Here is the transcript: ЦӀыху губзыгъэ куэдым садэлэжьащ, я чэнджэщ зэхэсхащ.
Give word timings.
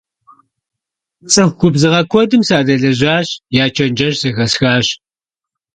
ЦӀыху 1.31 1.53
губзыгъэ 1.59 2.01
куэдым 2.11 2.41
садэлэжьащ, 2.47 3.29
я 3.63 3.65
чэнджэщ 3.75 4.15
зэхэсхащ. 4.21 4.87